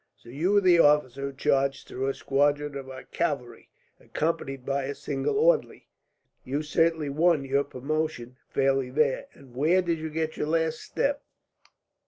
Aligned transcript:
"So 0.17 0.29
you 0.29 0.53
were 0.53 0.61
the 0.61 0.79
officer 0.79 1.29
who 1.29 1.33
charged 1.33 1.87
through 1.87 2.07
a 2.09 2.15
squadron 2.15 2.75
of 2.75 2.89
our 2.89 3.03
cavalry, 3.03 3.69
accompanied 3.99 4.65
by 4.65 4.85
a 4.85 4.95
single 4.95 5.37
orderly! 5.37 5.89
You 6.43 6.63
certainly 6.63 7.09
won 7.09 7.45
your 7.45 7.63
promotion 7.63 8.37
fairly 8.49 8.89
there. 8.89 9.27
And 9.35 9.55
where 9.55 9.83
did 9.83 9.99
you 9.99 10.09
get 10.09 10.37
your 10.37 10.47
last 10.47 10.79
step?" 10.79 11.21